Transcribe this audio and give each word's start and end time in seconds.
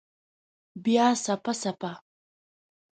بیا 0.83 1.07
څپه، 1.23 1.51
څپه 1.61 1.91